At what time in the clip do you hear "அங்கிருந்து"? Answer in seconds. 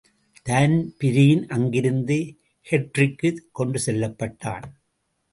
1.47-2.17